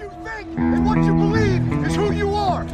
[0.00, 2.66] you think and what you believe is who you are.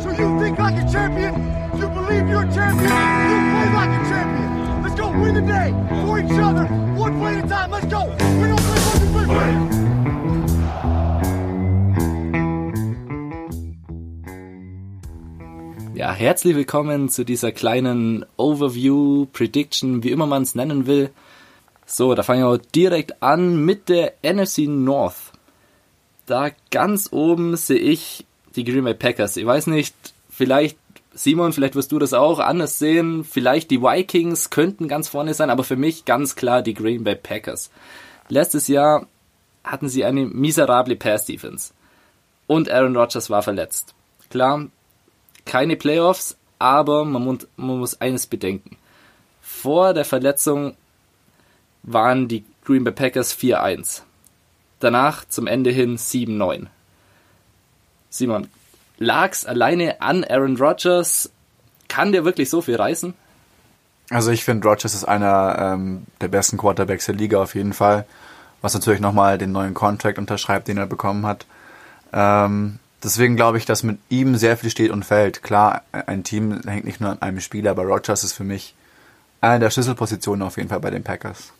[0.00, 1.34] So you think like a champion,
[1.80, 2.92] you believe you're a champion,
[3.30, 4.82] you play like a champion.
[4.82, 5.72] Let's go win the day
[6.04, 6.66] for each other,
[7.00, 7.70] one play at a time.
[7.70, 8.04] Let's go.
[8.40, 9.54] We don't play, play, play, play.
[15.94, 21.10] Ja, herzlich willkommen zu dieser kleinen Overview, Prediction, wie immer man es nennen will.
[21.86, 25.29] So, da fangen wir direkt an mit der NFC North.
[26.30, 29.36] Da ganz oben sehe ich die Green Bay Packers.
[29.36, 29.96] Ich weiß nicht,
[30.30, 30.78] vielleicht,
[31.12, 33.24] Simon, vielleicht wirst du das auch anders sehen.
[33.24, 37.16] Vielleicht die Vikings könnten ganz vorne sein, aber für mich ganz klar die Green Bay
[37.16, 37.72] Packers.
[38.28, 39.08] Letztes Jahr
[39.64, 41.72] hatten sie eine miserable Pass-Defense.
[42.46, 43.92] Und Aaron Rodgers war verletzt.
[44.30, 44.68] Klar,
[45.46, 48.76] keine Playoffs, aber man muss, man muss eines bedenken.
[49.40, 50.76] Vor der Verletzung
[51.82, 54.02] waren die Green Bay Packers 4-1.
[54.80, 56.66] Danach zum Ende hin 7-9.
[58.08, 58.48] Simon,
[58.98, 61.30] lag's alleine an Aaron Rodgers?
[61.88, 63.14] Kann der wirklich so viel reißen?
[64.10, 68.04] Also ich finde, Rodgers ist einer ähm, der besten Quarterbacks der Liga auf jeden Fall.
[68.62, 71.46] Was natürlich nochmal den neuen Contract unterschreibt, den er bekommen hat.
[72.12, 75.42] Ähm, deswegen glaube ich, dass mit ihm sehr viel steht und fällt.
[75.42, 78.74] Klar, ein Team hängt nicht nur an einem Spieler, aber Rodgers ist für mich
[79.40, 81.52] eine der Schlüsselpositionen auf jeden Fall bei den Packers.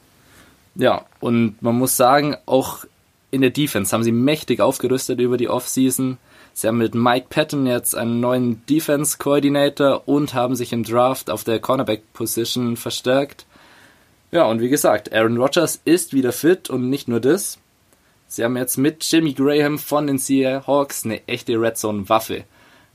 [0.74, 2.84] Ja, und man muss sagen, auch
[3.30, 6.18] in der Defense haben sie mächtig aufgerüstet über die Offseason.
[6.52, 11.30] Sie haben mit Mike Patton jetzt einen neuen Defense Coordinator und haben sich im Draft
[11.30, 13.46] auf der Cornerback Position verstärkt.
[14.32, 17.58] Ja, und wie gesagt, Aaron Rodgers ist wieder fit und nicht nur das.
[18.28, 22.44] Sie haben jetzt mit Jimmy Graham von den Seahawks eine echte Red Zone Waffe.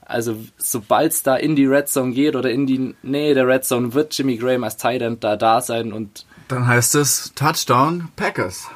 [0.06, 3.66] Also sobald es da in die Red Zone geht oder in die Nähe der Red
[3.66, 8.10] Zone, wird Jimmy Graham als Tight End da da sein und Dann heißt es Touchdown
[8.16, 8.68] Packers.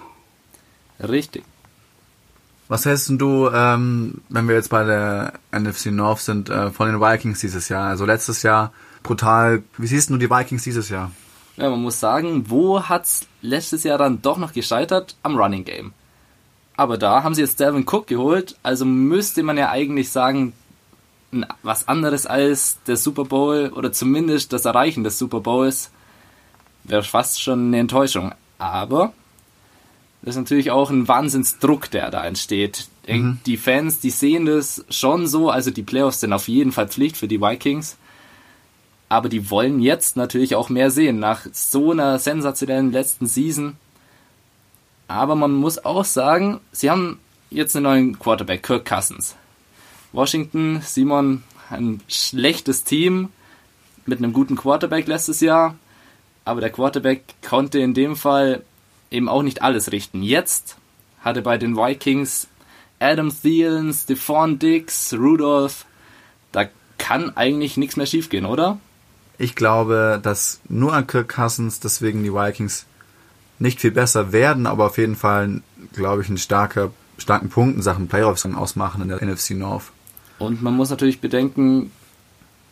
[1.01, 1.43] richtig.
[2.69, 7.01] Was hältst du, ähm, wenn wir jetzt bei der NFC North sind, äh, von den
[7.01, 7.89] Vikings dieses Jahr?
[7.89, 8.71] Also letztes Jahr
[9.01, 9.63] brutal.
[9.77, 11.11] Wie siehst du die Vikings dieses Jahr?
[11.57, 15.15] Ja, man muss sagen, wo hat's letztes Jahr dann doch noch gescheitert?
[15.23, 15.93] Am Running Game.
[16.77, 20.53] Aber da haben sie jetzt Devin Cook geholt, also müsste man ja eigentlich sagen,
[21.63, 25.89] was anderes als der Super Bowl oder zumindest das Erreichen des Super Bowls
[26.83, 28.33] wäre fast schon eine Enttäuschung.
[28.59, 29.11] Aber
[30.21, 32.87] das ist natürlich auch ein Wahnsinnsdruck, der da entsteht.
[33.45, 37.17] Die Fans, die sehen das schon so, also die Playoffs sind auf jeden Fall Pflicht
[37.17, 37.97] für die Vikings.
[39.07, 43.77] Aber die wollen jetzt natürlich auch mehr sehen nach so einer sensationellen letzten Season.
[45.07, 47.19] Aber man muss auch sagen, sie haben
[47.49, 49.35] jetzt einen neuen Quarterback, Kirk Cousins.
[50.11, 53.29] Washington, Simon, ein schlechtes Team
[54.05, 55.75] mit einem guten Quarterback letztes Jahr.
[56.45, 58.63] Aber der Quarterback konnte in dem Fall
[59.11, 60.23] eben auch nicht alles richten.
[60.23, 60.77] Jetzt
[61.21, 62.47] hatte bei den Vikings
[62.99, 65.85] Adam Thielen, Stephon Diggs, Rudolph.
[66.51, 66.65] Da
[66.97, 68.79] kann eigentlich nichts mehr schiefgehen, oder?
[69.37, 72.85] Ich glaube, dass nur an Kirk Cousins deswegen die Vikings
[73.57, 75.61] nicht viel besser werden, aber auf jeden Fall,
[75.93, 79.91] glaube ich, einen starker, starken Punkt in Sachen Playoffs dann ausmachen in der NFC North.
[80.39, 81.91] Und man muss natürlich bedenken,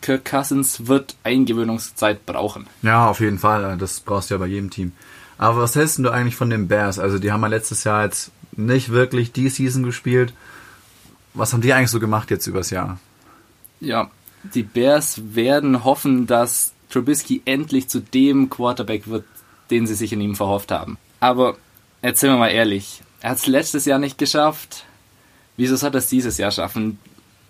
[0.00, 2.66] Kirk Cousins wird Eingewöhnungszeit brauchen.
[2.82, 3.76] Ja, auf jeden Fall.
[3.78, 4.92] Das brauchst du ja bei jedem Team.
[5.38, 6.98] Aber was hältst du eigentlich von den Bears?
[6.98, 10.34] Also die haben ja letztes Jahr jetzt nicht wirklich die Season gespielt.
[11.32, 12.98] Was haben die eigentlich so gemacht jetzt übers Jahr?
[13.80, 14.10] Ja,
[14.42, 19.24] die Bears werden hoffen, dass Trubisky endlich zu dem Quarterback wird,
[19.70, 20.98] den sie sich in ihm verhofft haben.
[21.20, 21.56] Aber
[22.02, 24.84] erzählen wir mal ehrlich, er hat es letztes Jahr nicht geschafft.
[25.56, 26.98] Wieso soll er es dieses Jahr schaffen?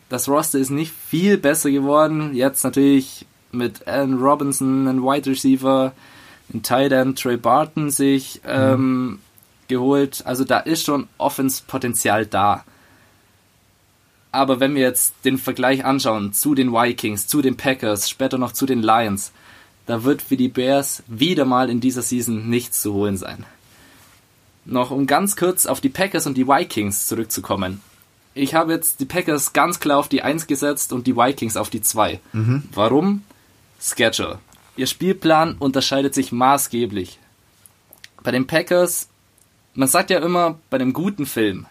[0.09, 2.34] Das Roster ist nicht viel besser geworden.
[2.34, 5.93] Jetzt natürlich mit Allen Robinson, ein Wide Receiver,
[6.53, 9.19] ein Tight End Trey Barton sich ähm,
[9.69, 10.22] geholt.
[10.25, 12.64] Also da ist schon Offense-Potenzial da.
[14.32, 18.53] Aber wenn wir jetzt den Vergleich anschauen zu den Vikings, zu den Packers, später noch
[18.53, 19.32] zu den Lions,
[19.87, 23.44] da wird für die Bears wieder mal in dieser Season nichts zu holen sein.
[24.66, 27.81] Noch um ganz kurz auf die Packers und die Vikings zurückzukommen.
[28.34, 31.70] Ich habe jetzt die Packers ganz klar auf die 1 gesetzt und die Vikings auf
[31.70, 32.20] die 2.
[32.75, 33.22] Warum?
[33.81, 34.38] Schedule.
[34.78, 37.19] Ihr Spielplan unterscheidet sich maßgeblich.
[38.22, 39.08] Bei den Packers,
[39.75, 41.66] man sagt ja immer bei einem guten Film,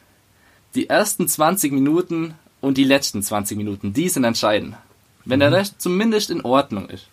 [0.76, 4.76] die ersten 20 Minuten und die letzten 20 Minuten, die sind entscheidend.
[5.24, 7.08] Wenn der Rest zumindest in Ordnung ist,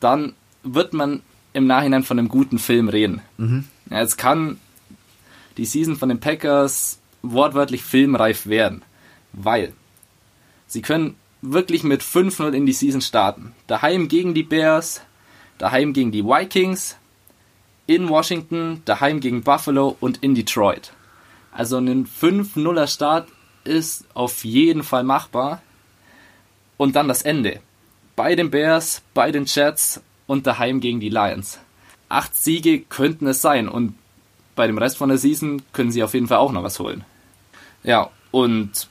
[0.00, 0.32] dann
[0.62, 1.20] wird man
[1.52, 3.20] im Nachhinein von einem guten Film reden.
[3.90, 4.56] Ja, es kann
[5.58, 8.80] die Season von den Packers wortwörtlich filmreif werden,
[9.34, 9.74] weil
[10.68, 13.54] sie können wirklich mit 5-0 in die Season starten.
[13.66, 15.02] Daheim gegen die Bears,
[15.58, 16.96] daheim gegen die Vikings,
[17.86, 20.92] in Washington, daheim gegen Buffalo und in Detroit.
[21.50, 23.28] Also ein 5-0er Start
[23.64, 25.60] ist auf jeden Fall machbar.
[26.76, 27.60] Und dann das Ende.
[28.16, 31.58] Bei den Bears, bei den Jets und daheim gegen die Lions.
[32.08, 33.94] Acht Siege könnten es sein und
[34.54, 37.04] bei dem Rest von der Season können sie auf jeden Fall auch noch was holen.
[37.82, 38.88] Ja, und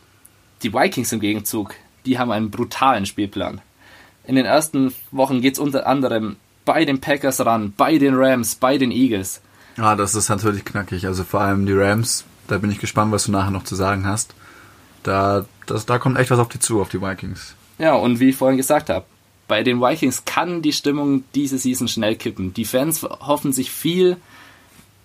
[0.64, 1.76] die Vikings im Gegenzug,
[2.06, 3.62] die haben einen brutalen Spielplan.
[4.26, 8.56] In den ersten Wochen geht es unter anderem bei den Packers ran, bei den Rams,
[8.56, 9.42] bei den Eagles.
[9.78, 11.08] Ja, das ist natürlich knackig.
[11.08, 14.06] Also vor allem die Rams, da bin ich gespannt, was du nachher noch zu sagen
[14.06, 14.34] hast.
[15.04, 17.56] Da, das, da kommt echt was auf die zu, auf die Vikings.
[17.80, 19.06] Ja, und wie ich vorhin gesagt habe,
[19.48, 22.54] bei den Vikings kann die Stimmung diese Season schnell kippen.
[22.54, 24.18] Die Fans hoffen sich viel,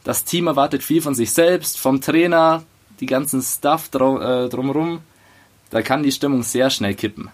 [0.04, 2.62] das Team erwartet viel von sich selbst, vom Trainer,
[3.00, 5.00] die ganzen Stuff drum, äh, drumherum.
[5.70, 7.30] Da kann die Stimmung sehr schnell kippen.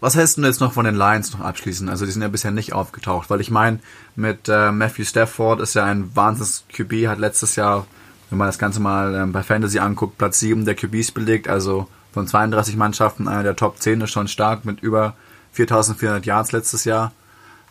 [0.00, 1.88] Was hältst du jetzt noch von den Lions noch abschließen?
[1.88, 3.78] Also die sind ja bisher nicht aufgetaucht, weil ich meine,
[4.16, 7.86] mit äh, Matthew Stafford ist ja ein Wahnsinns QB, hat letztes Jahr,
[8.28, 11.88] wenn man das Ganze mal ähm, bei Fantasy anguckt, Platz 7 der QBs belegt, also
[12.12, 15.14] von 32 Mannschaften einer der Top 10 ist schon stark mit über
[15.52, 17.12] 4400 Yards letztes Jahr.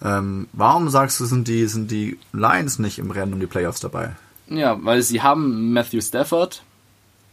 [0.03, 3.79] Ähm, warum sagst du, sind die, sind die Lions nicht im Rennen um die Playoffs
[3.79, 4.15] dabei?
[4.47, 6.63] Ja, weil sie haben Matthew Stafford,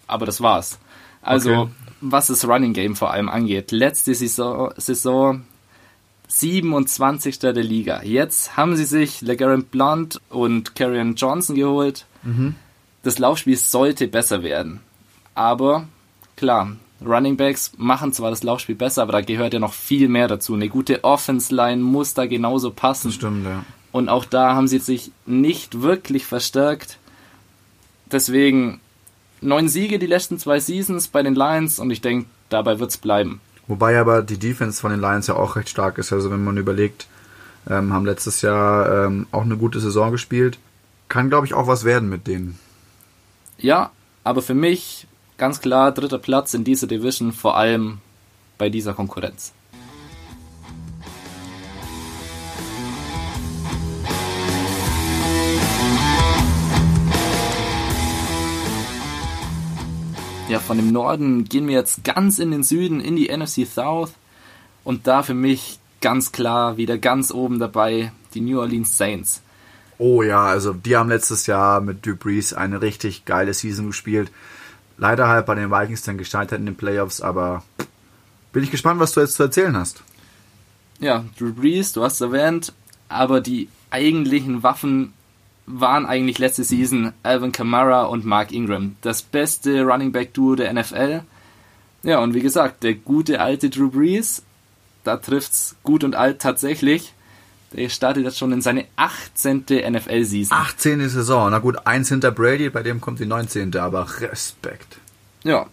[0.07, 0.79] aber das war's.
[1.23, 1.71] Also, okay.
[2.01, 3.73] Was das Running Game vor allem angeht.
[3.73, 5.43] Letzte Saison, Saison
[6.29, 7.39] 27.
[7.39, 8.03] der Liga.
[8.03, 12.07] Jetzt haben sie sich LeGarrette Blunt und Karrion Johnson geholt.
[12.23, 12.55] Mhm.
[13.03, 14.81] Das Laufspiel sollte besser werden.
[15.35, 15.89] Aber
[16.37, 20.29] klar, Running Backs machen zwar das Laufspiel besser, aber da gehört ja noch viel mehr
[20.29, 20.55] dazu.
[20.55, 23.09] Eine gute Offense Line muss da genauso passen.
[23.09, 23.65] Das stimmt, ja.
[23.93, 26.99] Und auch da haben sie sich nicht wirklich verstärkt.
[28.13, 28.81] Deswegen
[29.41, 32.99] neun Siege die letzten zwei Seasons bei den Lions und ich denke, dabei wird es
[32.99, 33.41] bleiben.
[33.67, 36.13] Wobei aber die Defense von den Lions ja auch recht stark ist.
[36.13, 37.07] Also wenn man überlegt,
[37.69, 40.59] ähm, haben letztes Jahr ähm, auch eine gute Saison gespielt.
[41.09, 42.59] Kann, glaube ich, auch was werden mit denen.
[43.59, 43.91] Ja,
[44.25, 45.07] aber für mich
[45.39, 47.99] ganz klar dritter Platz in dieser Division, vor allem
[48.59, 49.53] bei dieser Konkurrenz.
[60.51, 64.11] Ja, von dem Norden gehen wir jetzt ganz in den Süden, in die NFC South.
[64.83, 69.43] Und da für mich ganz klar wieder ganz oben dabei die New Orleans Saints.
[69.97, 74.33] Oh ja, also die haben letztes Jahr mit Duprees eine richtig geile Season gespielt.
[74.99, 77.63] Leider halt bei den Vikings dann gescheitert in den Playoffs, aber
[78.53, 80.03] bin ich gespannt, was du jetzt zu erzählen hast.
[80.99, 82.73] Ja, Drew Brees, du hast erwähnt,
[83.09, 85.13] aber die eigentlichen Waffen
[85.73, 88.97] waren eigentlich letzte Season Alvin Kamara und Mark Ingram.
[89.03, 91.23] Das beste Running Back Duo der NFL.
[92.03, 94.43] Ja, und wie gesagt, der gute alte Drew Brees,
[95.05, 97.13] da trifft's gut und alt tatsächlich.
[97.73, 99.65] Der startet jetzt schon in seine 18.
[99.69, 100.57] NFL-Season.
[100.57, 101.09] 18.
[101.09, 101.51] Saison.
[101.51, 103.77] Na gut, eins hinter Brady, bei dem kommt die 19.
[103.77, 104.99] Aber Respekt.
[105.45, 105.67] Ja,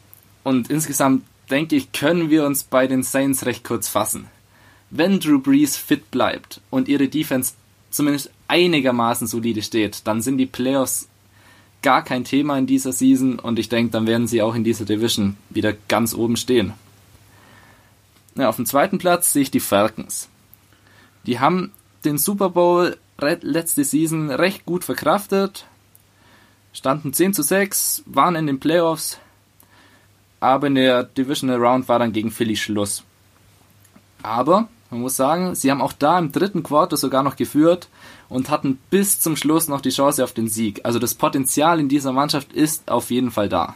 [0.44, 4.28] und insgesamt denke ich, können wir uns bei den Saints recht kurz fassen.
[4.90, 7.54] Wenn Drew Brees fit bleibt und ihre Defense
[7.90, 11.08] zumindest einigermaßen solide steht, dann sind die Playoffs
[11.82, 14.86] gar kein Thema in dieser Season und ich denke, dann werden sie auch in dieser
[14.86, 16.74] Division wieder ganz oben stehen.
[18.36, 20.30] Ja, auf dem zweiten Platz sehe ich die Falcons.
[21.26, 21.72] Die haben
[22.06, 25.66] den Super Bowl letzte Season recht gut verkraftet,
[26.74, 29.18] standen 10 zu 6, waren in den Playoffs,
[30.40, 33.04] aber in der Divisional Round war dann gegen Philly Schluss.
[34.22, 37.90] Aber man muss sagen, sie haben auch da im dritten Quarter sogar noch geführt
[38.30, 40.82] und hatten bis zum Schluss noch die Chance auf den Sieg.
[40.84, 43.76] Also das Potenzial in dieser Mannschaft ist auf jeden Fall da.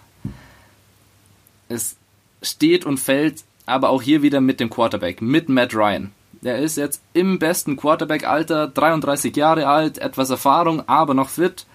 [1.67, 1.95] Es
[2.41, 6.11] steht und fällt aber auch hier wieder mit dem Quarterback, mit Matt Ryan.
[6.41, 11.65] Der ist jetzt im besten Quarterback-Alter, 33 Jahre alt, etwas Erfahrung, aber noch fit.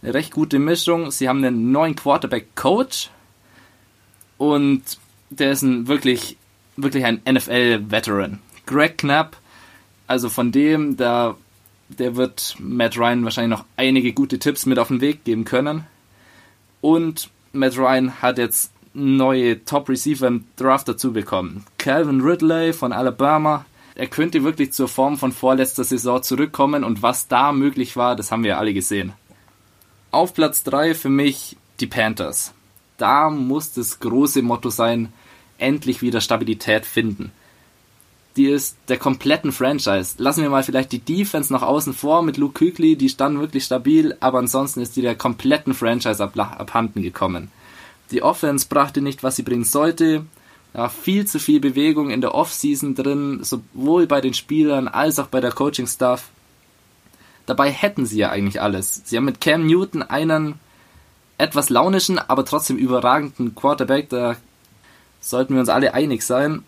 [0.00, 1.10] Eine recht gute Mischung.
[1.10, 3.10] Sie haben einen neuen Quarterback-Coach
[4.38, 4.82] und
[5.30, 6.36] der ist ein wirklich,
[6.76, 8.38] wirklich ein NFL-Veteran.
[8.66, 9.36] Greg Knapp,
[10.06, 11.36] also von dem, da,
[11.88, 15.86] der wird Matt Ryan wahrscheinlich noch einige gute Tipps mit auf den Weg geben können.
[16.80, 21.64] Und Matt Ryan hat jetzt neue Top-Receiver im Draft dazu bekommen.
[21.78, 23.64] Calvin Ridley von Alabama.
[23.94, 28.32] Er könnte wirklich zur Form von vorletzter Saison zurückkommen und was da möglich war, das
[28.32, 29.12] haben wir alle gesehen.
[30.10, 32.52] Auf Platz 3 für mich die Panthers.
[32.96, 35.12] Da muss das große Motto sein,
[35.58, 37.32] endlich wieder Stabilität finden
[38.36, 40.14] die ist der kompletten Franchise.
[40.18, 43.64] Lassen wir mal vielleicht die Defense noch außen vor mit Luke Kuechly, die stand wirklich
[43.64, 47.50] stabil, aber ansonsten ist die der kompletten Franchise ab, abhanden gekommen.
[48.10, 50.24] Die Offense brachte nicht, was sie bringen sollte.
[50.74, 55.26] Ja, viel zu viel Bewegung in der Offseason drin, sowohl bei den Spielern als auch
[55.26, 56.30] bei der Coaching-Staff.
[57.44, 59.02] Dabei hätten sie ja eigentlich alles.
[59.04, 60.54] Sie haben mit Cam Newton einen
[61.36, 64.08] etwas launischen, aber trotzdem überragenden Quarterback.
[64.08, 64.36] Da
[65.20, 66.62] sollten wir uns alle einig sein.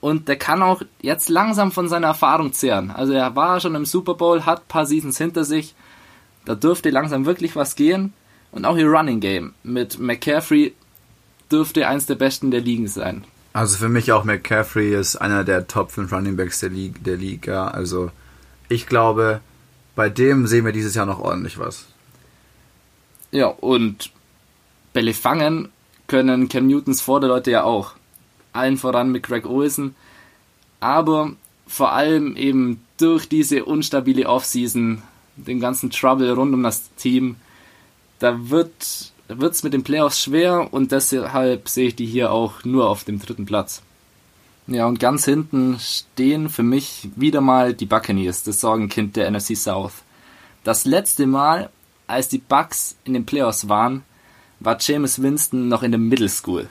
[0.00, 2.90] Und der kann auch jetzt langsam von seiner Erfahrung zehren.
[2.90, 5.74] Also er war schon im Super Bowl, hat ein paar Seasons hinter sich.
[6.46, 8.14] Da dürfte langsam wirklich was gehen.
[8.52, 10.74] Und auch ihr Running Game mit McCaffrey
[11.52, 13.24] dürfte eins der besten der Ligen sein.
[13.52, 17.16] Also für mich auch McCaffrey ist einer der Top 5 Running Backs der, Liga, der
[17.16, 17.68] Liga.
[17.68, 18.10] Also
[18.68, 19.40] ich glaube,
[19.96, 21.86] bei dem sehen wir dieses Jahr noch ordentlich was.
[23.32, 24.10] Ja, und
[24.92, 25.68] Bälle fangen
[26.06, 27.92] können Cam Newtons Vorderleute ja auch.
[28.52, 29.94] Allen voran mit Greg Olsen.
[30.80, 31.32] Aber
[31.66, 35.02] vor allem eben durch diese unstabile Offseason,
[35.36, 37.36] den ganzen Trouble rund um das Team,
[38.18, 42.88] da wird es mit den Playoffs schwer und deshalb sehe ich die hier auch nur
[42.88, 43.82] auf dem dritten Platz.
[44.66, 49.56] Ja, und ganz hinten stehen für mich wieder mal die Buccaneers, das Sorgenkind der NFC
[49.56, 50.02] South.
[50.62, 51.70] Das letzte Mal,
[52.06, 54.04] als die Bucks in den Playoffs waren,
[54.60, 56.68] war James Winston noch in der Middle School.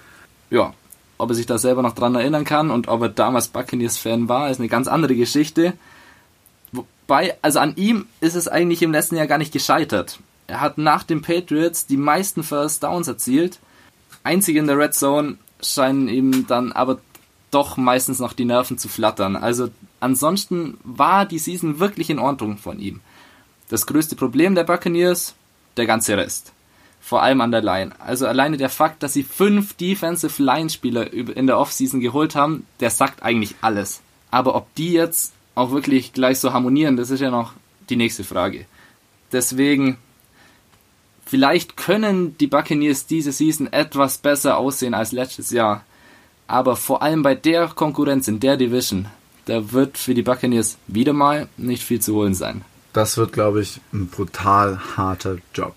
[0.50, 0.74] Ja,
[1.20, 4.50] ob er sich da selber noch dran erinnern kann und ob er damals Buccaneers-Fan war,
[4.50, 5.74] ist eine ganz andere Geschichte.
[6.72, 10.20] Wobei, also an ihm ist es eigentlich im letzten Jahr gar nicht gescheitert.
[10.48, 13.60] Er hat nach den Patriots die meisten First Downs erzielt.
[14.24, 17.00] Einzig in der Red Zone scheinen ihm dann aber
[17.52, 19.36] doch meistens noch die Nerven zu flattern.
[19.36, 23.02] Also ansonsten war die Season wirklich in Ordnung von ihm.
[23.68, 25.36] Das größte Problem der Buccaneers,
[25.76, 26.54] der ganze Rest.
[27.02, 27.92] Vor allem an der Line.
[28.00, 32.66] Also alleine der Fakt, dass sie fünf Defensive Line Spieler in der Offseason geholt haben,
[32.80, 34.02] der sagt eigentlich alles.
[34.32, 37.54] Aber ob die jetzt auch wirklich gleich so harmonieren, das ist ja noch
[37.90, 38.66] die nächste Frage.
[39.32, 39.98] Deswegen,
[41.26, 45.84] vielleicht können die Buccaneers diese Season etwas besser aussehen als letztes Jahr.
[46.48, 49.08] Aber vor allem bei der Konkurrenz in der Division,
[49.46, 52.64] da wird für die Buccaneers wieder mal nicht viel zu holen sein.
[52.94, 55.76] Das wird, glaube ich, ein brutal harter Job.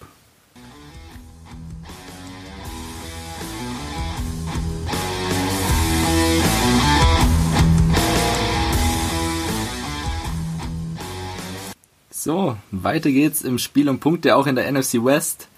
[12.25, 15.49] So, weiter geht's im Spiel um Punkte auch in der NFC West.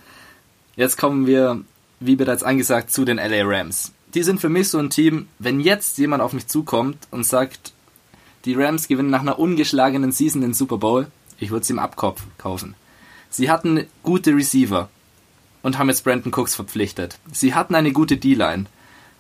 [0.77, 1.61] Jetzt kommen wir,
[2.01, 3.93] wie bereits angesagt, zu den LA Rams.
[4.15, 7.75] Die sind für mich so ein Team, wenn jetzt jemand auf mich zukommt und sagt,
[8.47, 12.23] die Rams gewinnen nach einer ungeschlagenen Season den Super Bowl, ich würde sie im Abkopf
[12.39, 12.75] kaufen.
[13.29, 14.89] Sie hatten gute Receiver
[15.63, 17.19] und haben jetzt Brandon Cooks verpflichtet.
[17.31, 18.65] Sie hatten eine gute D-Line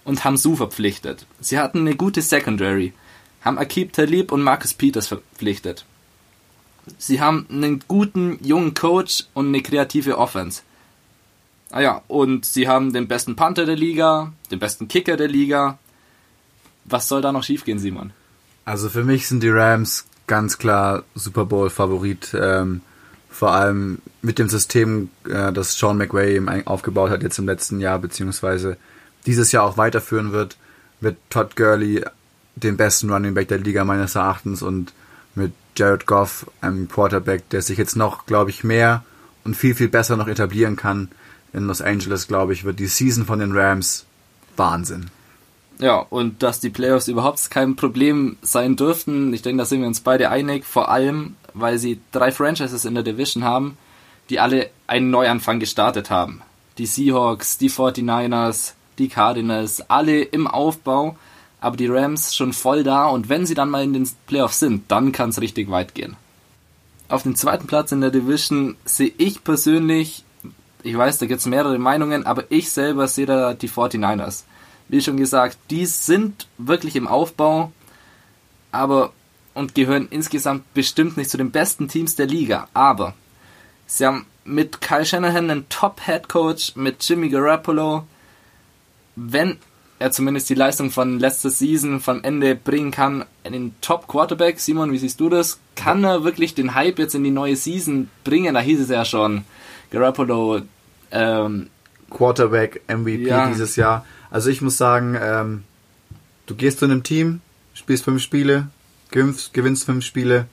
[0.06, 1.26] und haben Sue verpflichtet.
[1.40, 2.94] Sie hatten eine gute Secondary,
[3.42, 5.84] haben Akib Talib und Marcus Peters verpflichtet.
[6.98, 10.62] Sie haben einen guten jungen Coach und eine kreative Offense.
[11.70, 15.78] Ah ja, und sie haben den besten Panther der Liga, den besten Kicker der Liga.
[16.84, 18.12] Was soll da noch schiefgehen, Simon?
[18.64, 22.34] Also für mich sind die Rams ganz klar Super Bowl Favorit.
[22.38, 22.80] Ähm,
[23.28, 27.98] vor allem mit dem System, äh, das Sean McVay aufgebaut hat jetzt im letzten Jahr,
[27.98, 28.76] beziehungsweise
[29.26, 30.56] dieses Jahr auch weiterführen wird,
[31.00, 32.04] mit Todd Gurley
[32.54, 34.92] den besten Running Back der Liga meines Erachtens und
[35.34, 39.04] mit Jared Goff, einem Quarterback, der sich jetzt noch, glaube ich, mehr
[39.44, 41.08] und viel, viel besser noch etablieren kann
[41.54, 44.04] in Los Angeles, glaube ich, wird die Season von den Rams
[44.56, 45.10] Wahnsinn.
[45.78, 49.88] Ja, und dass die Playoffs überhaupt kein Problem sein dürften, ich denke, da sind wir
[49.88, 53.76] uns beide einig, vor allem, weil sie drei Franchises in der Division haben,
[54.30, 56.42] die alle einen Neuanfang gestartet haben.
[56.78, 61.16] Die Seahawks, die 49ers, die Cardinals, alle im Aufbau
[61.64, 64.90] aber die Rams schon voll da und wenn sie dann mal in den Playoffs sind,
[64.90, 66.14] dann kann es richtig weit gehen.
[67.08, 70.24] Auf dem zweiten Platz in der Division sehe ich persönlich,
[70.82, 74.42] ich weiß, da gibt es mehrere Meinungen, aber ich selber sehe da die 49ers.
[74.88, 77.72] Wie schon gesagt, die sind wirklich im Aufbau,
[78.70, 79.14] aber
[79.54, 83.14] und gehören insgesamt bestimmt nicht zu den besten Teams der Liga, aber
[83.86, 88.06] sie haben mit Kyle Shanahan einen Top-Head Coach, mit Jimmy Garoppolo,
[89.16, 89.58] wenn
[90.04, 93.24] er zumindest die Leistung von letzter Season vom Ende bringen kann.
[93.42, 95.60] Einen Top Quarterback, Simon, wie siehst du das?
[95.76, 98.52] Kann er wirklich den Hype jetzt in die neue Season bringen?
[98.52, 99.44] Da hieß es ja schon,
[99.90, 100.60] Garoppolo
[101.10, 101.70] ähm,
[102.10, 103.48] Quarterback MVP ja.
[103.48, 104.04] dieses Jahr.
[104.30, 105.64] Also ich muss sagen, ähm,
[106.44, 107.40] du gehst zu einem Team,
[107.72, 108.66] spielst fünf Spiele,
[109.10, 110.48] gewinnst, gewinnst fünf Spiele.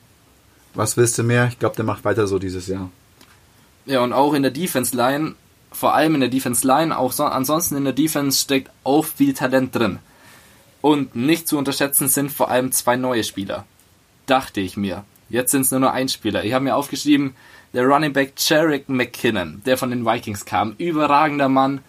[0.72, 1.48] Was willst du mehr?
[1.48, 2.88] Ich glaube, der macht weiter so dieses Jahr.
[3.84, 5.34] Ja, und auch in der Defense Line
[5.72, 9.34] vor allem in der Defense Line, auch so, ansonsten in der Defense steckt auch viel
[9.34, 9.98] Talent drin.
[10.80, 13.64] Und nicht zu unterschätzen sind vor allem zwei neue Spieler.
[14.26, 15.04] Dachte ich mir.
[15.28, 16.44] Jetzt sind es nur noch ein Spieler.
[16.44, 17.34] Ich habe mir aufgeschrieben,
[17.72, 20.74] der Running Back Jarek McKinnon, der von den Vikings kam.
[20.78, 21.80] Überragender Mann.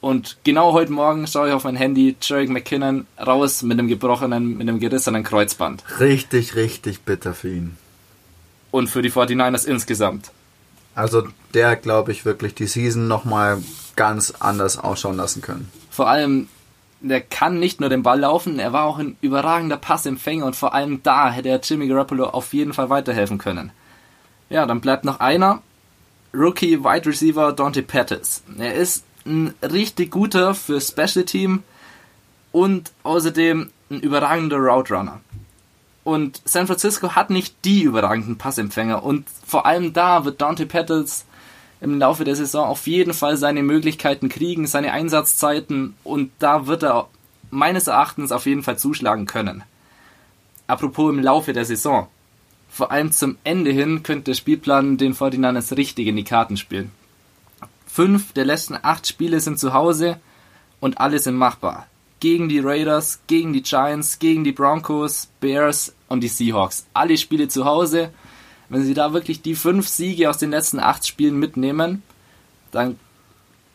[0.00, 4.58] Und genau heute Morgen schaue ich auf mein Handy, Jarek McKinnon raus mit einem gebrochenen,
[4.58, 5.84] mit einem gerissenen Kreuzband.
[6.00, 7.76] Richtig, richtig bitter für ihn.
[8.72, 10.32] Und für die 49ers insgesamt.
[10.94, 13.62] Also der, glaube ich, wirklich die Season nochmal
[13.96, 15.70] ganz anders ausschauen lassen können.
[15.90, 16.48] Vor allem,
[17.00, 20.74] der kann nicht nur den Ball laufen, er war auch ein überragender Passempfänger und vor
[20.74, 23.72] allem da hätte er Jimmy Garoppolo auf jeden Fall weiterhelfen können.
[24.48, 25.62] Ja, dann bleibt noch einer.
[26.34, 28.42] Rookie Wide Receiver Dante Pettis.
[28.58, 31.62] Er ist ein richtig guter für Special Team
[32.52, 35.20] und außerdem ein überragender Route Runner.
[36.04, 41.24] Und San Francisco hat nicht die überragenden Passempfänger und vor allem da wird Dante Pettis
[41.80, 46.82] im Laufe der Saison auf jeden Fall seine Möglichkeiten kriegen, seine Einsatzzeiten und da wird
[46.82, 47.08] er
[47.50, 49.62] meines Erachtens auf jeden Fall zuschlagen können.
[50.66, 52.08] Apropos im Laufe der Saison.
[52.70, 56.90] Vor allem zum Ende hin könnte der Spielplan den 49ers richtig in die Karten spielen.
[57.86, 60.18] Fünf der letzten acht Spiele sind zu Hause
[60.80, 61.86] und alle sind machbar.
[62.22, 66.86] Gegen die Raiders, gegen die Giants, gegen die Broncos, Bears und die Seahawks.
[66.94, 68.12] Alle Spiele zu Hause
[68.72, 72.02] wenn sie da wirklich die fünf Siege aus den letzten acht Spielen mitnehmen,
[72.70, 72.98] dann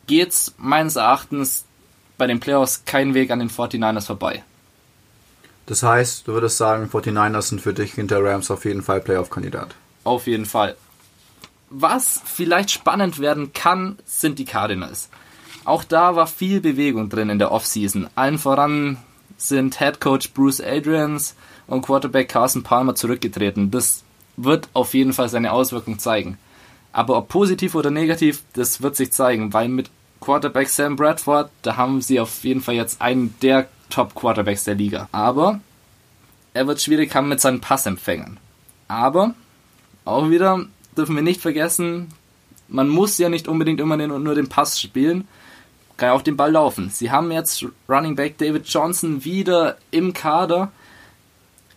[0.08, 1.66] geht's meines Erachtens
[2.18, 4.44] bei den Playoffs kein Weg an den 49ers vorbei.
[5.68, 9.76] Das heißt, du würdest sagen, 49ers sind für dich hinter Rams auf jeden Fall Playoff-Kandidat.
[10.04, 10.76] Auf jeden Fall.
[11.70, 15.10] Was vielleicht spannend werden kann, sind die Cardinals.
[15.68, 18.08] Auch da war viel Bewegung drin in der Offseason.
[18.16, 18.96] Allen voran
[19.36, 21.36] sind Head Coach Bruce Adrians
[21.68, 23.70] und Quarterback Carson Palmer zurückgetreten.
[23.70, 24.06] Das
[24.38, 26.38] wird auf jeden Fall seine Auswirkungen zeigen.
[26.94, 29.90] Aber ob positiv oder negativ, das wird sich zeigen, weil mit
[30.22, 35.10] Quarterback Sam Bradford, da haben sie auf jeden Fall jetzt einen der Top-Quarterbacks der Liga.
[35.12, 35.60] Aber
[36.54, 38.40] er wird schwierig haben mit seinen Passempfängern.
[38.88, 39.34] Aber
[40.06, 42.14] auch wieder dürfen wir nicht vergessen,
[42.70, 45.28] man muss ja nicht unbedingt immer nur den Pass spielen,
[45.98, 46.90] kann ja auch den Ball laufen.
[46.90, 50.72] Sie haben jetzt Running Back David Johnson wieder im Kader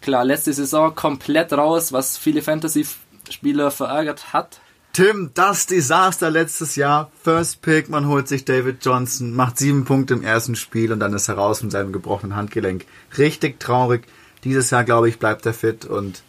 [0.00, 4.60] Klar, letzte Saison komplett raus, was viele Fantasy-Spieler verärgert hat.
[4.92, 7.10] Tim, das Desaster letztes Jahr.
[7.22, 11.12] First Pick, man holt sich David Johnson, macht sieben Punkte im ersten Spiel und dann
[11.12, 12.86] ist er raus mit seinem gebrochenen Handgelenk.
[13.16, 14.06] Richtig traurig.
[14.42, 16.22] Dieses Jahr, glaube ich, bleibt er fit und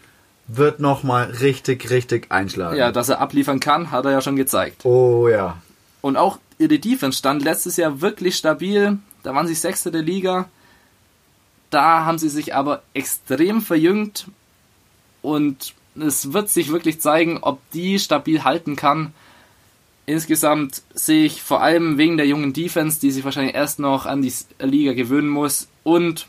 [0.48, 2.78] wird nochmal richtig, richtig einschlagen.
[2.78, 4.86] Ja, dass er abliefern kann, hat er ja schon gezeigt.
[4.86, 5.58] Oh ja.
[6.02, 9.00] Und auch ihre Defense stand letztes Jahr wirklich stabil.
[9.24, 10.50] Da waren sie Sechster der Liga.
[11.70, 14.28] Da haben sie sich aber extrem verjüngt
[15.22, 19.14] und es wird sich wirklich zeigen, ob die stabil halten kann.
[20.06, 24.22] Insgesamt sehe ich vor allem wegen der jungen Defense, die sich wahrscheinlich erst noch an
[24.22, 26.28] die Liga gewöhnen muss und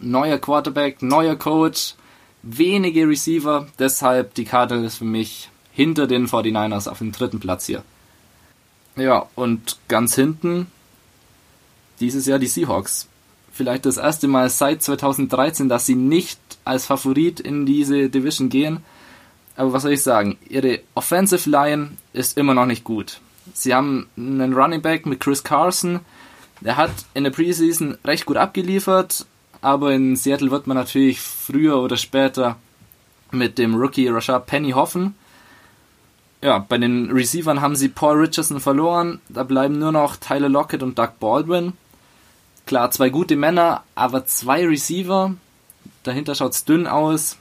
[0.00, 1.94] neuer Quarterback, neuer Coach,
[2.42, 7.66] wenige Receiver, deshalb die Karte ist für mich hinter den 49ers auf dem dritten Platz
[7.66, 7.82] hier.
[8.96, 10.66] Ja, und ganz hinten
[12.00, 13.08] dieses Jahr die Seahawks
[13.56, 18.84] vielleicht das erste Mal seit 2013, dass sie nicht als Favorit in diese Division gehen.
[19.56, 20.36] Aber was soll ich sagen?
[20.48, 23.20] Ihre Offensive Line ist immer noch nicht gut.
[23.54, 26.00] Sie haben einen Running Back mit Chris Carson.
[26.60, 29.24] Der hat in der Preseason recht gut abgeliefert,
[29.62, 32.56] aber in Seattle wird man natürlich früher oder später
[33.30, 35.14] mit dem Rookie Rashad Penny hoffen.
[36.42, 39.20] Ja, bei den Receivern haben sie Paul Richardson verloren.
[39.28, 41.72] Da bleiben nur noch Tyler Lockett und Doug Baldwin.
[42.66, 45.34] Klar, zwei gute Männer, aber zwei Receiver,
[46.02, 47.36] dahinter schaut es dünn aus.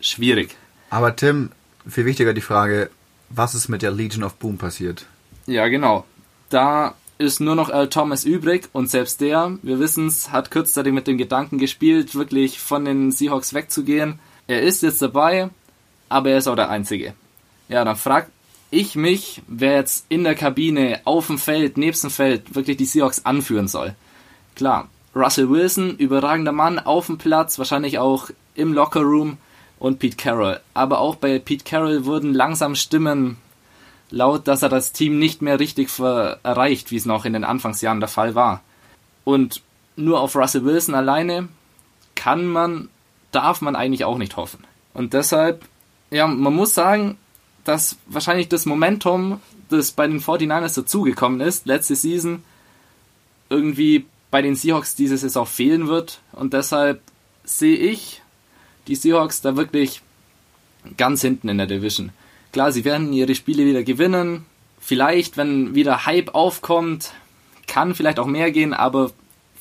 [0.00, 0.56] Schwierig.
[0.90, 1.50] Aber Tim,
[1.88, 2.90] viel wichtiger die Frage,
[3.30, 5.06] was ist mit der Legion of Boom passiert?
[5.46, 6.04] Ja, genau.
[6.50, 10.92] Da ist nur noch Earl Thomas übrig und selbst der, wir wissen es, hat kurzzeitig
[10.92, 14.18] mit dem Gedanken gespielt, wirklich von den Seahawks wegzugehen.
[14.46, 15.50] Er ist jetzt dabei,
[16.08, 17.14] aber er ist auch der Einzige.
[17.74, 18.30] Ja, dann frag
[18.70, 22.84] ich mich, wer jetzt in der Kabine, auf dem Feld, nebst dem Feld wirklich die
[22.84, 23.96] Seahawks anführen soll.
[24.54, 29.38] Klar, Russell Wilson, überragender Mann auf dem Platz, wahrscheinlich auch im Lockerroom
[29.80, 30.60] und Pete Carroll.
[30.72, 33.38] Aber auch bei Pete Carroll wurden langsam Stimmen
[34.08, 37.98] laut, dass er das Team nicht mehr richtig erreicht, wie es noch in den Anfangsjahren
[37.98, 38.62] der Fall war.
[39.24, 39.62] Und
[39.96, 41.48] nur auf Russell Wilson alleine
[42.14, 42.88] kann man,
[43.32, 44.64] darf man eigentlich auch nicht hoffen.
[44.92, 45.64] Und deshalb,
[46.12, 47.18] ja, man muss sagen,
[47.64, 52.42] dass wahrscheinlich das Momentum, das bei den 49ers dazugekommen ist, letzte Season,
[53.48, 56.20] irgendwie bei den Seahawks diese Saison fehlen wird.
[56.32, 57.00] Und deshalb
[57.44, 58.22] sehe ich
[58.86, 60.02] die Seahawks da wirklich
[60.96, 62.10] ganz hinten in der Division.
[62.52, 64.44] Klar, sie werden ihre Spiele wieder gewinnen.
[64.78, 67.12] Vielleicht, wenn wieder Hype aufkommt,
[67.66, 69.10] kann vielleicht auch mehr gehen, aber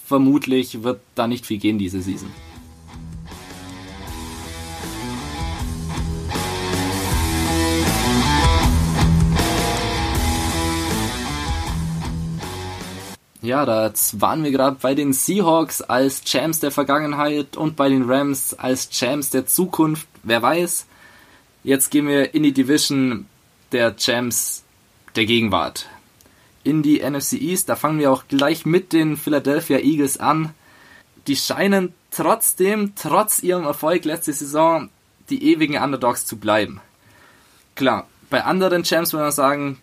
[0.05, 2.29] vermutlich wird da nicht viel gehen diese Season.
[13.53, 18.09] Ja, da waren wir gerade bei den Seahawks als Champs der Vergangenheit und bei den
[18.09, 20.07] Rams als Champs der Zukunft.
[20.23, 20.87] Wer weiß.
[21.63, 23.27] Jetzt gehen wir in die Division
[23.71, 24.63] der Champs
[25.15, 25.87] der Gegenwart.
[26.63, 30.55] In die NFC East, da fangen wir auch gleich mit den Philadelphia Eagles an.
[31.27, 34.89] Die scheinen trotzdem, trotz ihrem Erfolg letzte Saison,
[35.29, 36.81] die ewigen Underdogs zu bleiben.
[37.75, 39.77] Klar, bei anderen Champs würde man sagen,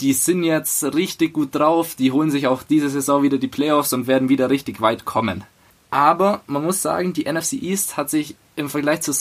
[0.00, 3.92] die sind jetzt richtig gut drauf, die holen sich auch diese Saison wieder die Playoffs
[3.92, 5.44] und werden wieder richtig weit kommen.
[5.90, 9.14] Aber man muss sagen, die NFC East hat sich im Vergleich zur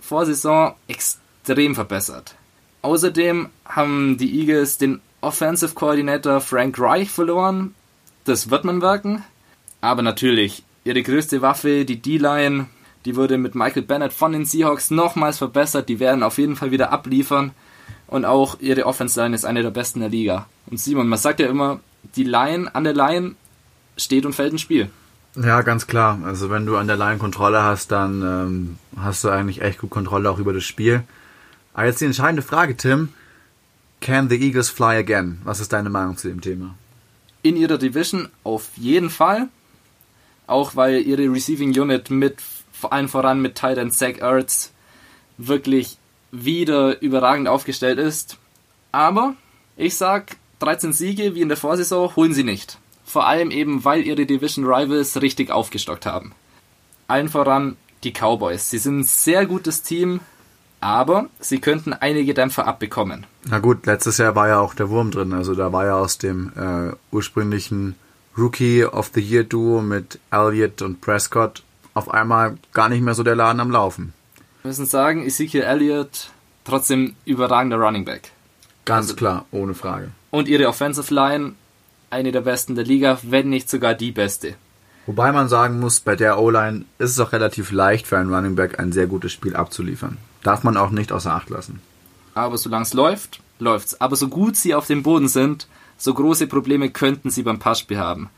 [0.00, 2.34] Vorsaison extrem verbessert.
[2.82, 7.74] Außerdem haben die Eagles den Offensive Coordinator Frank Reich verloren.
[8.24, 9.24] Das wird man wirken.
[9.80, 12.66] Aber natürlich, ihre größte Waffe, die D-Line,
[13.04, 15.88] die wurde mit Michael Bennett von den Seahawks nochmals verbessert.
[15.88, 17.52] Die werden auf jeden Fall wieder abliefern.
[18.08, 20.46] Und auch ihre Offense-Line ist eine der besten der Liga.
[20.66, 21.80] Und Simon, man sagt ja immer,
[22.16, 23.34] die Line an der Line
[23.96, 24.90] steht und fällt ein Spiel.
[25.36, 26.18] Ja, ganz klar.
[26.24, 29.90] Also wenn du an der Line Kontrolle hast, dann ähm, hast du eigentlich echt gut
[29.90, 31.02] Kontrolle auch über das Spiel.
[31.74, 33.10] Aber jetzt die entscheidende Frage, Tim.
[34.00, 35.40] Can the Eagles fly again?
[35.44, 36.74] Was ist deine Meinung zu dem Thema?
[37.42, 39.48] In ihrer Division auf jeden Fall.
[40.46, 42.40] Auch weil ihre Receiving Unit mit
[42.72, 44.72] vor allem voran mit Titan Zach Ertz
[45.36, 45.97] wirklich
[46.30, 48.36] wieder überragend aufgestellt ist.
[48.92, 49.34] Aber
[49.76, 52.78] ich sag, 13 Siege wie in der Vorsaison holen sie nicht.
[53.04, 56.32] Vor allem eben, weil ihre Division Rivals richtig aufgestockt haben.
[57.06, 58.70] Allen voran die Cowboys.
[58.70, 60.20] Sie sind ein sehr gutes Team,
[60.80, 63.26] aber sie könnten einige Dämpfer abbekommen.
[63.44, 65.32] Na gut, letztes Jahr war ja auch der Wurm drin.
[65.32, 67.94] Also da war ja aus dem äh, ursprünglichen
[68.36, 71.62] Rookie of the Year Duo mit Elliott und Prescott
[71.94, 74.12] auf einmal gar nicht mehr so der Laden am Laufen.
[74.62, 76.30] Wir müssen sagen, Ezekiel Elliott
[76.64, 78.32] trotzdem überragender Running Back.
[78.84, 80.10] Ganz also, klar, ohne Frage.
[80.30, 81.54] Und ihre Offensive Line,
[82.10, 84.54] eine der besten der Liga, wenn nicht sogar die beste.
[85.06, 88.56] Wobei man sagen muss, bei der O-Line ist es auch relativ leicht für einen Running
[88.56, 90.18] Back ein sehr gutes Spiel abzuliefern.
[90.42, 91.80] Darf man auch nicht außer Acht lassen.
[92.34, 94.00] Aber solange es läuft, läuft's.
[94.00, 95.66] Aber so gut sie auf dem Boden sind,
[95.96, 98.28] so große Probleme könnten sie beim Passspiel haben.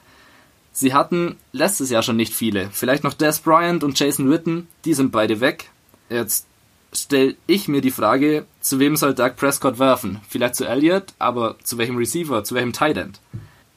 [0.72, 2.68] Sie hatten letztes Jahr schon nicht viele.
[2.70, 5.70] Vielleicht noch Des Bryant und Jason Witten, die sind beide weg.
[6.10, 6.46] Jetzt
[6.92, 10.20] stelle ich mir die Frage, zu wem soll Doug Prescott werfen?
[10.28, 13.20] Vielleicht zu Elliott, aber zu welchem Receiver, zu welchem Tight End?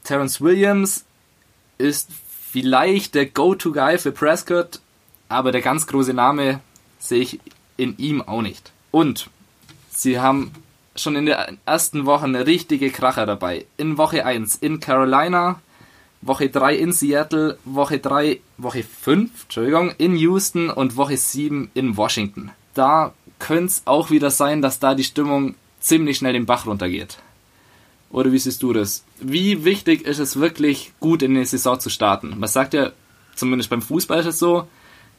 [0.02, 1.04] Terrence Williams
[1.78, 2.10] ist
[2.50, 4.80] vielleicht der Go-To-Guy für Prescott,
[5.28, 6.60] aber der ganz große Name
[6.98, 7.40] sehe ich
[7.76, 8.72] in ihm auch nicht.
[8.90, 9.30] Und
[9.90, 10.52] sie haben
[10.96, 13.66] schon in den ersten Wochen richtige Kracher dabei.
[13.76, 15.60] In Woche 1 in Carolina,
[16.26, 21.96] Woche 3 in Seattle, Woche 3, Woche 5, Entschuldigung, in Houston und Woche 7 in
[21.98, 22.50] Washington.
[22.72, 27.18] Da könnte es auch wieder sein, dass da die Stimmung ziemlich schnell den Bach runtergeht.
[28.10, 29.04] Oder wie siehst du das?
[29.20, 32.38] Wie wichtig ist es wirklich, gut in die Saison zu starten?
[32.38, 32.92] Man sagt ja,
[33.34, 34.66] zumindest beim Fußball ist es so,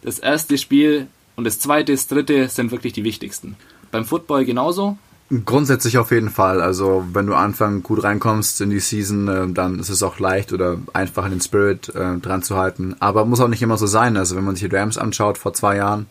[0.02, 3.58] das erste Spiel und das zweite, das dritte sind wirklich die wichtigsten.
[3.92, 4.98] Beim Football genauso?
[5.30, 6.62] Grundsätzlich auf jeden Fall.
[6.62, 10.54] Also wenn du Anfang gut reinkommst in die Season, äh, dann ist es auch leicht
[10.54, 12.96] oder einfach in den Spirit äh, dran zu halten.
[13.00, 14.18] Aber muss auch nicht immer so sein.
[14.18, 16.06] Also wenn man sich die Rams anschaut vor zwei Jahren,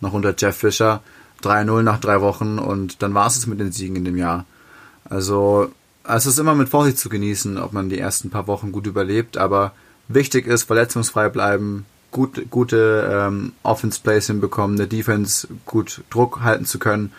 [0.00, 1.02] noch unter Jeff Fisher,
[1.42, 4.46] 3-0 nach drei Wochen und dann war es mit den Siegen in dem Jahr.
[5.04, 5.70] Also
[6.04, 9.36] es ist immer mit Vorsicht zu genießen, ob man die ersten paar Wochen gut überlebt,
[9.36, 9.72] aber
[10.08, 16.78] wichtig ist, verletzungsfrei bleiben, gut, gute ähm, Offense-Plays hinbekommen, der Defense gut Druck halten zu
[16.78, 17.12] können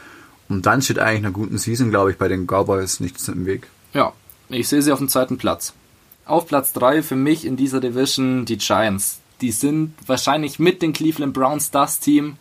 [0.49, 3.67] und dann steht eigentlich einer guten Season, glaube ich, bei den Cowboys nichts im Weg.
[3.93, 4.13] Ja,
[4.49, 5.73] ich sehe sie auf dem zweiten Platz.
[6.25, 9.19] Auf Platz 3 für mich in dieser Division die Giants.
[9.41, 12.37] Die sind wahrscheinlich mit den Cleveland Browns das Team,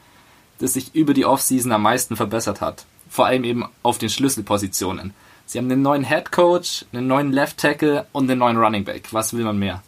[0.58, 2.86] das sich über die Offseason am meisten verbessert hat.
[3.08, 5.12] Vor allem eben auf den Schlüsselpositionen.
[5.46, 9.12] Sie haben einen neuen Head Coach, einen neuen Left Tackle und einen neuen Running Back.
[9.12, 9.82] Was will man mehr?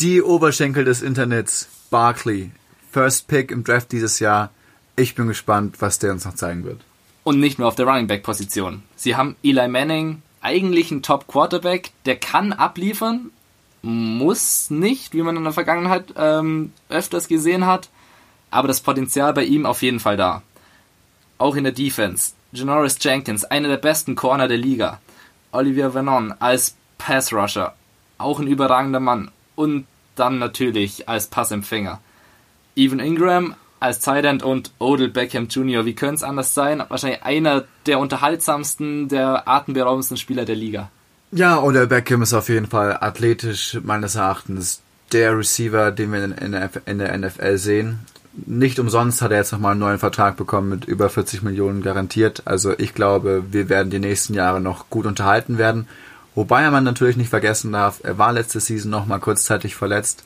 [0.00, 2.50] Die Oberschenkel des Internets, Barkley,
[2.92, 4.50] First Pick im Draft dieses Jahr.
[4.96, 6.80] Ich bin gespannt, was der uns noch zeigen wird.
[7.26, 8.84] Und nicht nur auf der Running Back Position.
[8.94, 13.32] Sie haben Eli Manning, eigentlich ein Top Quarterback, der kann abliefern,
[13.82, 17.88] muss nicht, wie man in der Vergangenheit ähm, öfters gesehen hat,
[18.52, 20.44] aber das Potenzial bei ihm auf jeden Fall da.
[21.36, 22.34] Auch in der Defense.
[22.52, 25.00] Janoris Jenkins, einer der besten Corner der Liga.
[25.50, 27.74] Olivier Vernon als Pass Rusher,
[28.18, 29.32] auch ein überragender Mann.
[29.56, 32.00] Und dann natürlich als Passempfänger.
[32.76, 35.84] Evan Ingram, als Tight und Odell Beckham Jr.
[35.84, 36.82] Wie könnte es anders sein?
[36.88, 40.90] Wahrscheinlich einer der unterhaltsamsten, der atemberaubendsten Spieler der Liga.
[41.32, 44.80] Ja, Odell Beckham ist auf jeden Fall athletisch meines Erachtens
[45.12, 46.24] der Receiver, den wir
[46.86, 48.00] in der NFL sehen.
[48.44, 52.42] Nicht umsonst hat er jetzt nochmal einen neuen Vertrag bekommen mit über 40 Millionen garantiert.
[52.44, 55.88] Also ich glaube, wir werden die nächsten Jahre noch gut unterhalten werden.
[56.34, 60.24] Wobei man natürlich nicht vergessen darf, er war letzte Season nochmal kurzzeitig verletzt.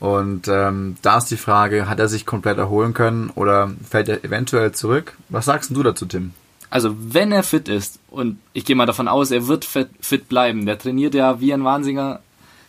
[0.00, 4.24] Und ähm, da ist die Frage, hat er sich komplett erholen können oder fällt er
[4.24, 5.16] eventuell zurück?
[5.28, 6.32] Was sagst du dazu, Tim?
[6.70, 10.28] Also wenn er fit ist, und ich gehe mal davon aus, er wird fit, fit
[10.28, 12.20] bleiben, der trainiert ja wie ein Wahnsinniger,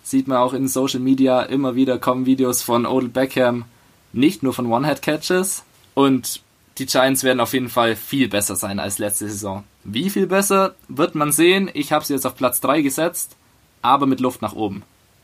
[0.04, 3.66] sieht man auch in Social Media immer wieder kommen Videos von Odell Beckham,
[4.14, 5.64] nicht nur von One-Head-Catches.
[5.96, 6.42] Und
[6.78, 9.64] die Giants werden auf jeden Fall viel besser sein als letzte Saison.
[9.84, 11.70] Wie viel besser wird man sehen.
[11.74, 13.36] Ich habe sie jetzt auf Platz 3 gesetzt,
[13.82, 14.84] aber mit Luft nach oben.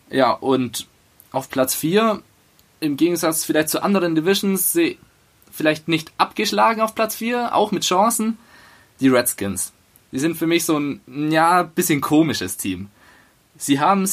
[0.10, 0.88] Ja, und
[1.32, 2.22] auf Platz 4,
[2.80, 4.78] im Gegensatz vielleicht zu anderen Divisions,
[5.52, 8.38] vielleicht nicht abgeschlagen auf Platz 4, auch mit Chancen,
[9.00, 9.74] die Redskins.
[10.12, 12.90] Die sind für mich so ein, ja, bisschen komisches Team.
[13.58, 14.10] Sie haben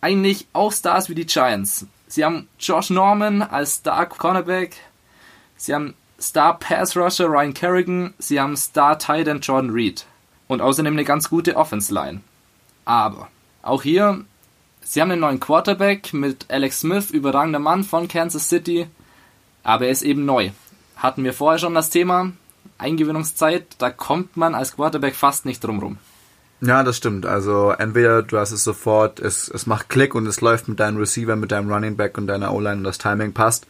[0.00, 1.86] eigentlich auch Stars wie die Giants.
[2.06, 4.76] Sie haben Josh Norman als Star Cornerback.
[5.56, 8.14] Sie haben Star Pass Rusher Ryan Kerrigan.
[8.18, 10.06] Sie haben Star Tight End Jordan Reed.
[10.48, 12.20] Und außerdem eine ganz gute Offense Line.
[12.84, 13.28] Aber
[13.62, 14.24] auch hier,
[14.84, 18.86] sie haben einen neuen Quarterback mit Alex Smith, überragender Mann von Kansas City.
[19.62, 20.50] Aber er ist eben neu.
[20.96, 22.32] Hatten wir vorher schon das Thema.
[22.78, 25.98] Eingewöhnungszeit, da kommt man als Quarterback fast nicht drum rum.
[26.60, 27.26] Ja, das stimmt.
[27.26, 30.96] Also entweder du hast es sofort, es, es macht Klick und es läuft mit deinem
[30.96, 33.66] Receiver, mit deinem Running Back und deiner O-Line und das Timing passt.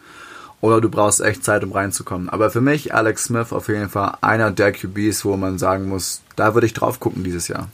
[0.60, 2.28] Oder du brauchst echt Zeit, um reinzukommen.
[2.28, 6.22] Aber für mich, Alex Smith auf jeden Fall einer der QBs, wo man sagen muss,
[6.36, 7.68] da würde ich drauf gucken dieses Jahr.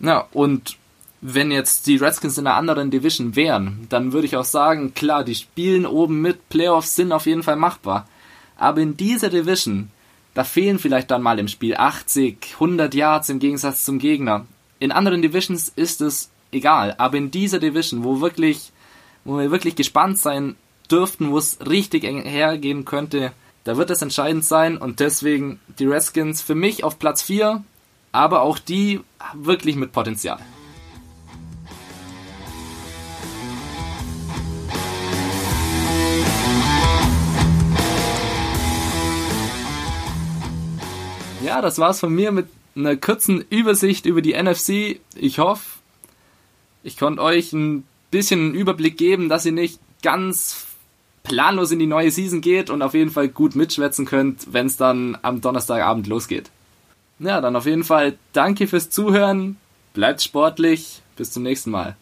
[0.00, 0.76] Ja, und
[1.20, 5.24] wenn jetzt die Redskins in einer anderen Division wären, dann würde ich auch sagen, klar,
[5.24, 8.08] die spielen oben mit, Playoffs sind auf jeden Fall machbar.
[8.56, 9.90] Aber in dieser Division,
[10.34, 14.46] da fehlen vielleicht dann mal im Spiel 80, 100 Yards im Gegensatz zum Gegner.
[14.78, 18.72] In anderen Divisions ist es egal, aber in dieser Division, wo wirklich,
[19.24, 20.56] wo wir wirklich gespannt sein
[20.90, 23.32] dürften, wo es richtig eng hergehen könnte,
[23.64, 27.64] da wird es entscheidend sein und deswegen die Redskins für mich auf Platz 4,
[28.12, 29.00] aber auch die
[29.34, 30.38] wirklich mit Potenzial.
[41.46, 45.00] Ja, das war's von mir mit einer kurzen Übersicht über die NFC.
[45.14, 45.78] Ich hoffe,
[46.82, 50.66] ich konnte euch ein bisschen einen Überblick geben, dass ihr nicht ganz
[51.22, 54.76] planlos in die neue Season geht und auf jeden Fall gut mitschwätzen könnt, wenn es
[54.76, 56.50] dann am Donnerstagabend losgeht.
[57.20, 59.56] Ja, dann auf jeden Fall danke fürs Zuhören,
[59.94, 61.96] bleibt sportlich, bis zum nächsten Mal.